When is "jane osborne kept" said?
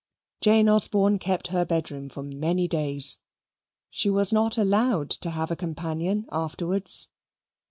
0.41-1.49